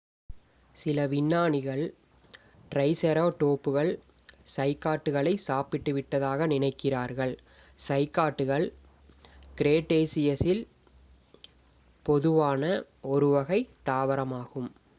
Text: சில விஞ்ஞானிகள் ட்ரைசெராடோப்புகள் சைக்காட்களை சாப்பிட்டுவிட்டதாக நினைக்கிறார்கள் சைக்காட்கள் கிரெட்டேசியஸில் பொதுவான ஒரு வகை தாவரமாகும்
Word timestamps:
சில 0.75 0.99
விஞ்ஞானிகள் 1.07 1.83
ட்ரைசெராடோப்புகள் 2.71 3.91
சைக்காட்களை 4.53 5.33
சாப்பிட்டுவிட்டதாக 5.47 6.47
நினைக்கிறார்கள் 6.47 7.33
சைக்காட்கள் 7.79 8.65
கிரெட்டேசியஸில் 9.57 10.63
பொதுவான 12.05 12.63
ஒரு 13.11 13.29
வகை 13.29 13.59
தாவரமாகும் 13.85 14.71